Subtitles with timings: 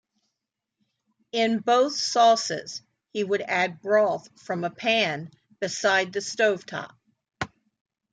[1.31, 2.81] In both sauces,
[3.13, 6.97] he would add broth from a pan beside the stove top.